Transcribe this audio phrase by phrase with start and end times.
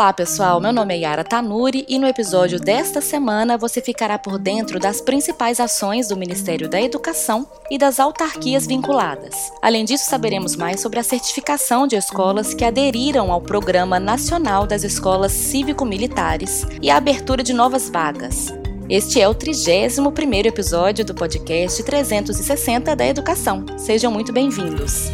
[0.00, 0.62] Olá, pessoal.
[0.62, 4.98] Meu nome é Yara Tanuri e no episódio desta semana você ficará por dentro das
[4.98, 9.52] principais ações do Ministério da Educação e das autarquias vinculadas.
[9.60, 14.84] Além disso, saberemos mais sobre a certificação de escolas que aderiram ao Programa Nacional das
[14.84, 18.46] Escolas Cívico-Militares e a abertura de novas vagas.
[18.88, 23.66] Este é o 31º episódio do podcast 360 da Educação.
[23.76, 25.10] Sejam muito bem-vindos.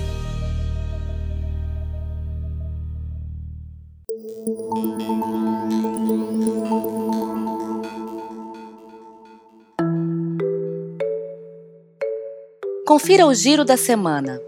[12.96, 14.40] Confira o giro da semana.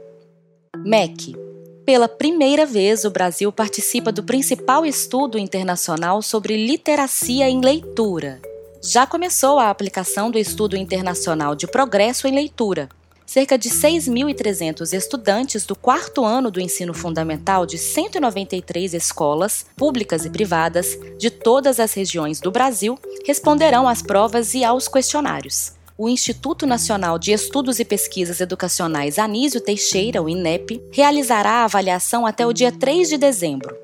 [0.82, 1.36] MEC.
[1.84, 8.40] Pela primeira vez, o Brasil participa do principal estudo internacional sobre literacia em leitura.
[8.82, 12.88] Já começou a aplicação do Estudo Internacional de Progresso em Leitura.
[13.26, 20.30] Cerca de 6.300 estudantes do quarto ano do ensino fundamental de 193 escolas, públicas e
[20.30, 26.64] privadas, de todas as regiões do Brasil, responderão às provas e aos questionários o Instituto
[26.64, 32.52] Nacional de Estudos e Pesquisas Educacionais Anísio Teixeira, o INEP, realizará a avaliação até o
[32.52, 33.76] dia 3 de dezembro.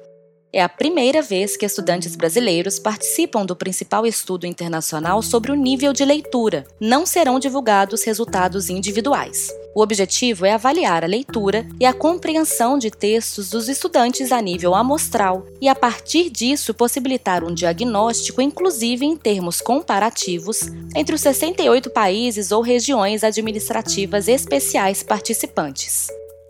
[0.52, 5.92] É a primeira vez que estudantes brasileiros participam do principal estudo internacional sobre o nível
[5.92, 6.64] de leitura.
[6.80, 9.48] Não serão divulgados resultados individuais.
[9.75, 14.75] O objetivo é avaliar a leitura e a compreensão de textos dos estudantes a nível
[14.75, 20.61] amostral e, a partir disso, possibilitar um diagnóstico, inclusive em termos comparativos,
[20.94, 26.06] entre os 68 países ou regiões administrativas especiais participantes.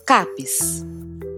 [0.07, 0.85] CAPES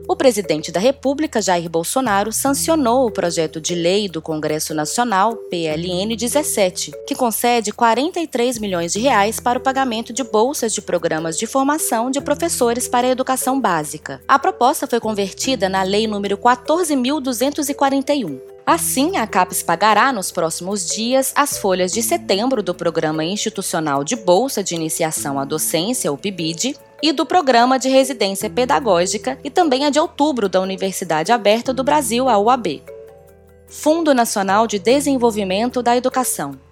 [0.08, 6.16] o presidente da República, Jair Bolsonaro, sancionou o projeto de lei do Congresso Nacional, PLN
[6.16, 11.46] 17, que concede 43 milhões de reais para o pagamento de bolsas de programas de
[11.46, 14.20] formação de professores para a educação básica.
[14.28, 18.55] A proposta foi convertida na Lei número 14.241.
[18.66, 24.16] Assim, a CAPES pagará nos próximos dias as folhas de setembro do Programa Institucional de
[24.16, 29.84] Bolsa de Iniciação à Docência, o PIBID, e do Programa de Residência Pedagógica e também
[29.84, 32.82] a de outubro da Universidade Aberta do Brasil, a UAB.
[33.68, 36.65] Fundo Nacional de Desenvolvimento da Educação.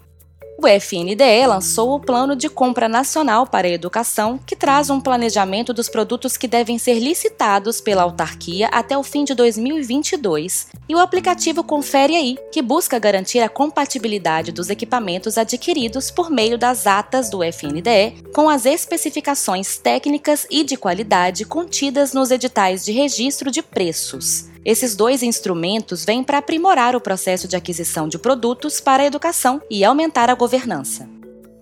[0.57, 5.75] O FNDE lançou o Plano de Compra Nacional para a Educação, que traz um planejamento
[5.75, 11.01] dos produtos que devem ser licitados pela autarquia até o fim de 2022, e o
[11.01, 17.29] aplicativo Confere Aí, que busca garantir a compatibilidade dos equipamentos adquiridos por meio das atas
[17.29, 23.61] do FNDE com as especificações técnicas e de qualidade contidas nos editais de registro de
[23.61, 24.54] preços.
[24.65, 29.61] Esses dois instrumentos vêm para aprimorar o processo de aquisição de produtos para a educação
[29.71, 31.09] e aumentar a governança.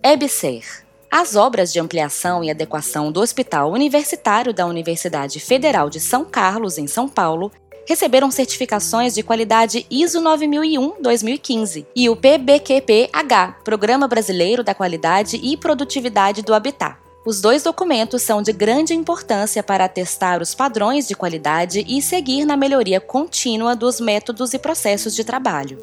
[0.02, 0.82] EBSER
[1.12, 6.78] as obras de ampliação e adequação do Hospital Universitário da Universidade Federal de São Carlos,
[6.78, 7.52] em São Paulo,
[7.86, 16.40] receberam certificações de qualidade ISO 9001-2015 e o PBQP-H, Programa Brasileiro da Qualidade e Produtividade
[16.40, 16.96] do Habitat.
[17.24, 22.44] Os dois documentos são de grande importância para atestar os padrões de qualidade e seguir
[22.44, 25.78] na melhoria contínua dos métodos e processos de trabalho.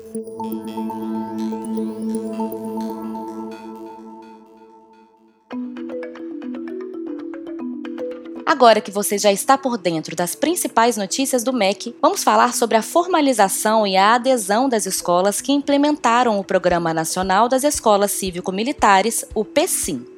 [8.46, 12.76] Agora que você já está por dentro das principais notícias do MEC, vamos falar sobre
[12.76, 19.24] a formalização e a adesão das escolas que implementaram o Programa Nacional das Escolas Cívico-Militares,
[19.34, 20.09] o PSIM.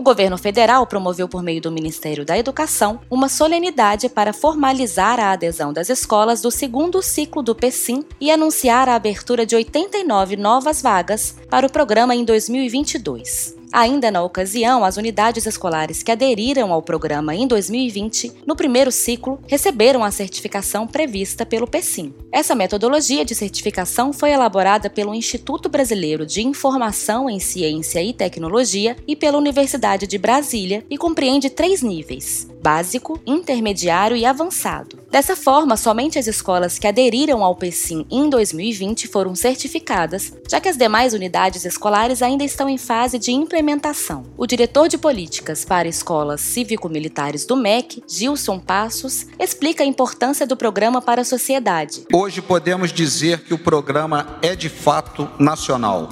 [0.00, 5.32] O governo federal promoveu, por meio do Ministério da Educação, uma solenidade para formalizar a
[5.32, 10.80] adesão das escolas do segundo ciclo do PSIM e anunciar a abertura de 89 novas
[10.80, 13.59] vagas para o programa em 2022.
[13.72, 19.40] Ainda na ocasião, as unidades escolares que aderiram ao programa em 2020, no primeiro ciclo,
[19.46, 22.12] receberam a certificação prevista pelo PECIM.
[22.32, 28.96] Essa metodologia de certificação foi elaborada pelo Instituto Brasileiro de Informação em Ciência e Tecnologia
[29.06, 34.99] e pela Universidade de Brasília e compreende três níveis: básico, intermediário e avançado.
[35.10, 40.68] Dessa forma, somente as escolas que aderiram ao PECIM em 2020 foram certificadas, já que
[40.68, 44.24] as demais unidades escolares ainda estão em fase de implementação.
[44.38, 50.56] O diretor de políticas para escolas cívico-militares do MEC, Gilson Passos, explica a importância do
[50.56, 52.04] programa para a sociedade.
[52.14, 56.08] Hoje podemos dizer que o programa é de fato nacional.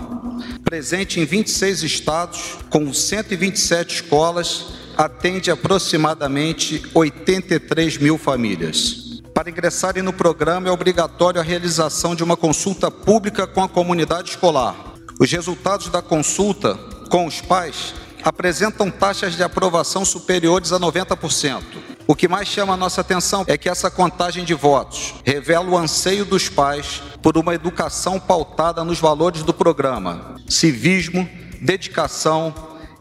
[0.64, 4.66] Presente em 26 estados, com 127 escolas,
[4.98, 9.22] atende aproximadamente 83 mil famílias.
[9.32, 14.30] Para ingressarem no programa é obrigatório a realização de uma consulta pública com a comunidade
[14.30, 14.74] escolar.
[15.20, 16.74] Os resultados da consulta
[17.08, 21.62] com os pais apresentam taxas de aprovação superiores a 90%.
[22.04, 25.78] O que mais chama a nossa atenção é que essa contagem de votos revela o
[25.78, 31.28] anseio dos pais por uma educação pautada nos valores do programa: civismo,
[31.60, 32.52] dedicação,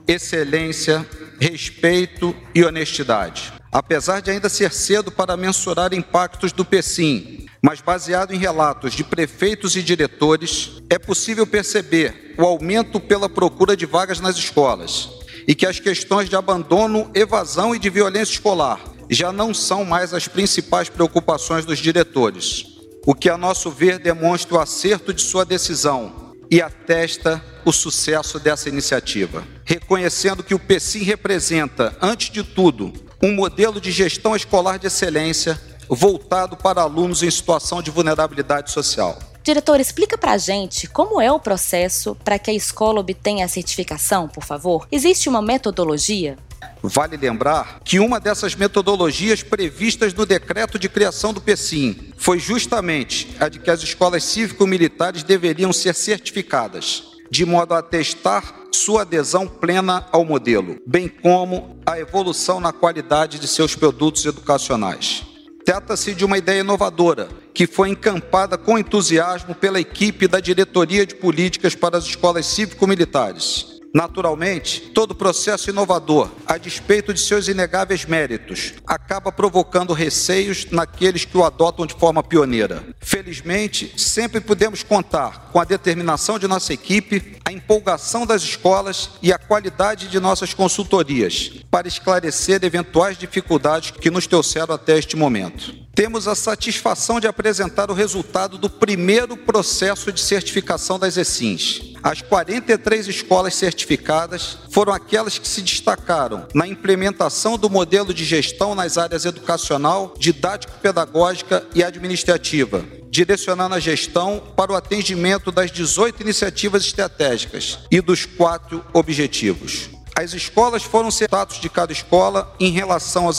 [0.08, 1.06] excelência,
[1.40, 3.54] respeito e honestidade.
[3.72, 9.04] Apesar de ainda ser cedo para mensurar impactos do PECIM, mas baseado em relatos de
[9.04, 15.10] prefeitos e diretores, é possível perceber o aumento pela procura de vagas nas escolas
[15.48, 18.80] e que as questões de abandono, evasão e de violência escolar
[19.10, 22.66] já não são mais as principais preocupações dos diretores,
[23.06, 28.40] o que, a nosso ver, demonstra o acerto de sua decisão e atesta o sucesso
[28.40, 34.78] dessa iniciativa, reconhecendo que o PECIM representa, antes de tudo, um modelo de gestão escolar
[34.78, 35.60] de excelência
[35.90, 39.18] voltado para alunos em situação de vulnerabilidade social.
[39.44, 43.48] Diretor, explica para a gente como é o processo para que a escola obtenha a
[43.48, 44.86] certificação, por favor.
[44.92, 46.38] Existe uma metodologia?
[46.82, 53.36] Vale lembrar que uma dessas metodologias previstas no decreto de criação do PECIM foi justamente
[53.40, 59.48] a de que as escolas cívico-militares deveriam ser certificadas, de modo a atestar sua adesão
[59.48, 65.24] plena ao modelo, bem como a evolução na qualidade de seus produtos educacionais.
[65.66, 71.16] Trata-se de uma ideia inovadora, que foi encampada com entusiasmo pela equipe da Diretoria de
[71.16, 73.77] Políticas para as Escolas Cívico-Militares.
[73.94, 81.38] Naturalmente, todo processo inovador, a despeito de seus inegáveis méritos, acaba provocando receios naqueles que
[81.38, 82.84] o adotam de forma pioneira.
[83.00, 89.32] Felizmente, sempre podemos contar com a determinação de nossa equipe, a empolgação das escolas e
[89.32, 95.87] a qualidade de nossas consultorias para esclarecer eventuais dificuldades que nos trouxeram até este momento
[95.98, 101.96] temos a satisfação de apresentar o resultado do primeiro processo de certificação das ESINs.
[102.04, 108.76] As 43 escolas certificadas foram aquelas que se destacaram na implementação do modelo de gestão
[108.76, 116.86] nas áreas educacional, didático-pedagógica e administrativa, direcionando a gestão para o atendimento das 18 iniciativas
[116.86, 119.97] estratégicas e dos quatro objetivos.
[120.18, 123.30] As escolas foram status de cada escola em relação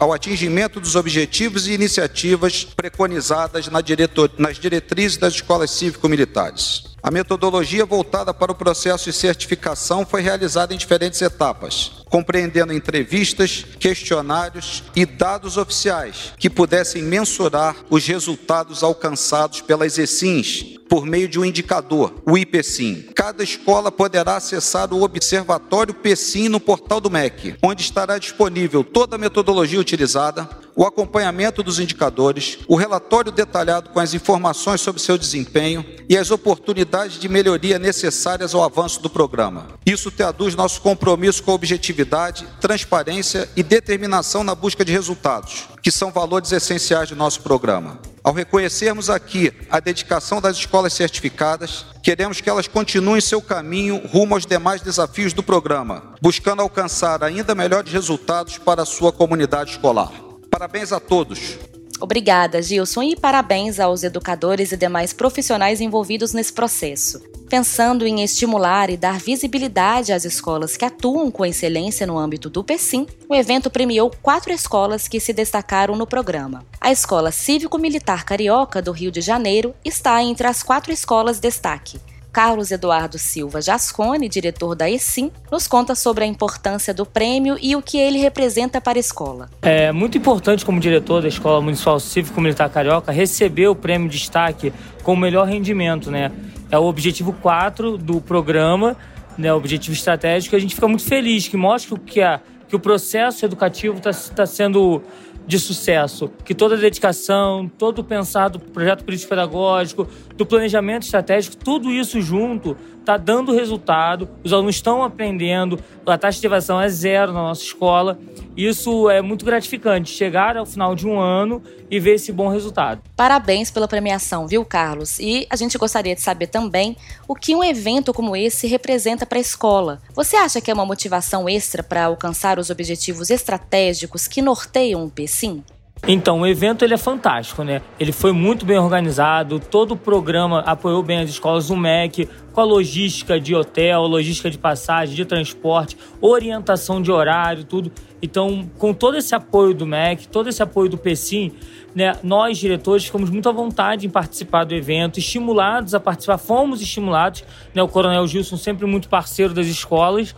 [0.00, 6.96] ao atingimento dos objetivos e iniciativas preconizadas nas diretrizes das escolas cívico-militares.
[7.00, 13.64] A metodologia voltada para o processo de certificação foi realizada em diferentes etapas, compreendendo entrevistas,
[13.78, 21.38] questionários e dados oficiais que pudessem mensurar os resultados alcançados pelas ESINs por meio de
[21.38, 23.10] um indicador, o IPSIM.
[23.14, 29.16] Cada escola poderá acessar o Observatório PSIM no portal do MEC, onde estará disponível toda
[29.16, 35.18] a metodologia utilizada, o acompanhamento dos indicadores, o relatório detalhado com as informações sobre seu
[35.18, 39.66] desempenho e as oportunidades de melhoria necessárias ao avanço do programa.
[39.84, 45.90] Isso traduz nosso compromisso com a objetividade, transparência e determinação na busca de resultados, que
[45.90, 48.00] são valores essenciais do nosso programa.
[48.26, 54.34] Ao reconhecermos aqui a dedicação das escolas certificadas, queremos que elas continuem seu caminho rumo
[54.34, 60.10] aos demais desafios do programa, buscando alcançar ainda melhores resultados para a sua comunidade escolar.
[60.50, 61.56] Parabéns a todos.
[62.00, 67.22] Obrigada, Gilson, e parabéns aos educadores e demais profissionais envolvidos nesse processo.
[67.48, 72.64] Pensando em estimular e dar visibilidade às escolas que atuam com excelência no âmbito do
[72.64, 76.66] PECIM, o evento premiou quatro escolas que se destacaram no programa.
[76.80, 82.00] A Escola Cívico-Militar Carioca do Rio de Janeiro está entre as quatro escolas destaque.
[82.36, 87.74] Carlos Eduardo Silva Jascone, diretor da ESIM, nos conta sobre a importância do prêmio e
[87.74, 89.48] o que ele representa para a escola.
[89.62, 94.18] É muito importante, como diretor da Escola Municipal Cívico Militar Carioca, receber o prêmio de
[94.18, 94.70] destaque
[95.02, 96.30] com o melhor rendimento, né?
[96.70, 98.98] É o objetivo 4 do programa,
[99.38, 99.50] né?
[99.50, 100.54] O objetivo estratégico.
[100.54, 102.38] A gente fica muito feliz que mostra que, a,
[102.68, 105.02] que o processo educativo está tá sendo
[105.46, 111.04] de sucesso, que toda a dedicação, todo o pensado do projeto político pedagógico, do planejamento
[111.04, 116.80] estratégico, tudo isso junto está dando resultado, os alunos estão aprendendo, a taxa de evasão
[116.80, 118.18] é zero na nossa escola.
[118.56, 123.02] Isso é muito gratificante, chegar ao final de um ano e ver esse bom resultado.
[123.14, 125.18] Parabéns pela premiação, viu, Carlos?
[125.18, 126.96] E a gente gostaria de saber também
[127.28, 130.00] o que um evento como esse representa para a escola.
[130.14, 135.10] Você acha que é uma motivação extra para alcançar os objetivos estratégicos que norteiam o
[135.10, 135.62] PSIM?
[136.08, 137.82] Então, o evento ele é fantástico, né?
[137.98, 142.60] Ele foi muito bem organizado, todo o programa apoiou bem as escolas do MEC, com
[142.60, 147.90] a logística de hotel, logística de passagem, de transporte, orientação de horário, tudo.
[148.22, 151.52] Então, com todo esse apoio do MEC, todo esse apoio do PSIM,
[151.92, 156.80] né, nós, diretores, ficamos muito à vontade em participar do evento, estimulados a participar, fomos
[156.80, 157.42] estimulados,
[157.74, 160.36] né, o Coronel Gilson sempre muito parceiro das escolas,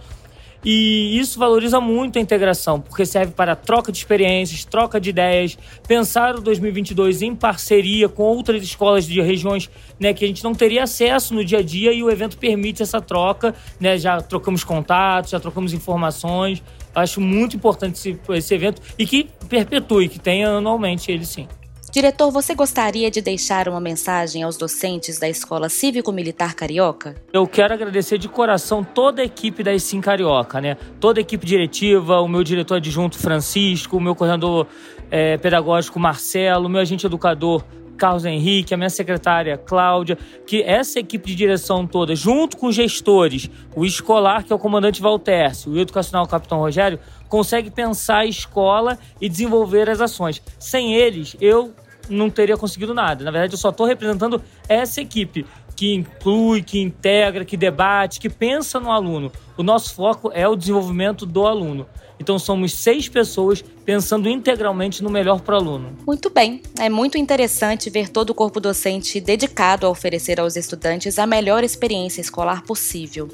[0.64, 5.56] E isso valoriza muito a integração, porque serve para troca de experiências, troca de ideias,
[5.86, 10.54] pensar o 2022 em parceria com outras escolas de regiões né, que a gente não
[10.54, 13.54] teria acesso no dia a dia e o evento permite essa troca.
[13.78, 16.62] Né, já trocamos contatos, já trocamos informações.
[16.94, 21.46] Acho muito importante esse, esse evento e que perpetue, que tenha anualmente ele sim.
[21.90, 27.14] Diretor, você gostaria de deixar uma mensagem aos docentes da Escola Cívico-Militar Carioca?
[27.32, 30.76] Eu quero agradecer de coração toda a equipe da Sim Carioca, né?
[31.00, 34.66] Toda a equipe diretiva, o meu diretor adjunto Francisco, o meu coordenador
[35.10, 37.64] é, pedagógico Marcelo, o meu agente educador
[37.98, 40.16] Carlos Henrique, a minha secretária Cláudia,
[40.46, 44.58] que essa equipe de direção toda, junto com os gestores, o escolar, que é o
[44.58, 50.42] comandante Valtércio, o educacional o capitão Rogério, consegue pensar a escola e desenvolver as ações.
[50.58, 51.72] Sem eles, eu
[52.08, 53.24] não teria conseguido nada.
[53.24, 58.28] Na verdade, eu só estou representando essa equipe que inclui, que integra, que debate, que
[58.28, 59.30] pensa no aluno.
[59.56, 61.86] O nosso foco é o desenvolvimento do aluno.
[62.18, 65.96] Então somos seis pessoas pensando integralmente no melhor para o aluno.
[66.04, 66.62] Muito bem.
[66.80, 71.62] É muito interessante ver todo o corpo docente dedicado a oferecer aos estudantes a melhor
[71.62, 73.28] experiência escolar possível.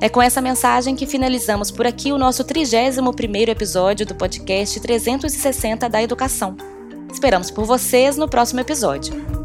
[0.00, 5.88] É com essa mensagem que finalizamos por aqui o nosso 31º episódio do podcast 360
[5.88, 6.54] da Educação.
[7.10, 9.35] Esperamos por vocês no próximo episódio.